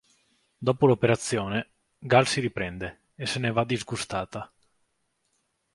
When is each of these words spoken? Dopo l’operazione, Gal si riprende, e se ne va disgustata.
Dopo 0.57 0.87
l’operazione, 0.87 1.73
Gal 1.99 2.25
si 2.25 2.39
riprende, 2.41 3.09
e 3.13 3.27
se 3.27 3.37
ne 3.37 3.51
va 3.51 3.63
disgustata. 3.63 4.51